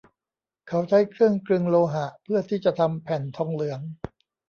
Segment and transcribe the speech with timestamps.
[0.67, 3.81] เขาใช้เครื่องกลึงโลหะเพื่อที่จะทำแผ่นทองเหลือง